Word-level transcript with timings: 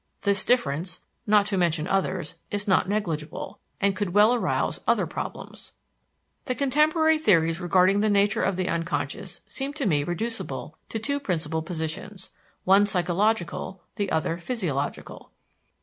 This 0.21 0.43
difference, 0.43 0.99
not 1.27 1.45
to 1.45 1.57
mention 1.59 1.87
others, 1.87 2.33
is 2.49 2.67
not 2.67 2.89
negligible, 2.89 3.59
and 3.79 3.95
could 3.95 4.15
well 4.15 4.33
arouse 4.33 4.81
other 4.87 5.05
problems. 5.05 5.73
The 6.45 6.55
contemporary 6.55 7.19
theories 7.19 7.61
regarding 7.61 7.99
the 7.99 8.09
nature 8.09 8.41
of 8.41 8.55
the 8.55 8.67
unconscious 8.67 9.41
seem 9.47 9.73
to 9.73 9.85
me 9.85 10.03
reducible 10.03 10.75
to 10.89 10.97
two 10.97 11.19
principal 11.19 11.61
positions 11.61 12.31
one 12.63 12.87
psychological, 12.87 13.83
the 13.97 14.11
other 14.11 14.39
physiological. 14.39 15.29